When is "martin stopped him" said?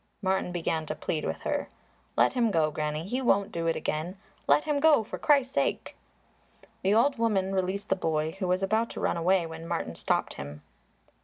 9.67-10.63